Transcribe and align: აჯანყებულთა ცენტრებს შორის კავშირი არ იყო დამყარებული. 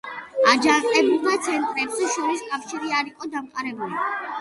აჯანყებულთა 0.53 1.35
ცენტრებს 1.49 2.01
შორის 2.17 2.43
კავშირი 2.49 2.93
არ 3.03 3.15
იყო 3.15 3.33
დამყარებული. 3.39 4.05